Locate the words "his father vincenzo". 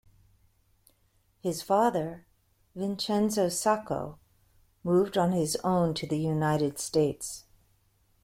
1.41-3.49